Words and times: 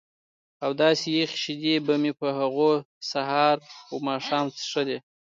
او 0.63 0.71
داسې 0.81 1.07
یخې 1.19 1.37
شیدې 1.43 1.75
به 1.85 1.93
مې 2.01 2.11
په 2.19 2.27
هغو 2.39 2.71
سهار 3.11 3.55
و 3.91 3.95
ماښام 4.07 4.45
څښلې. 4.55 4.97